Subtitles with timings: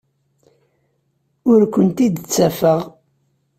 [1.51, 2.79] Ur kent-id-ttafeɣ.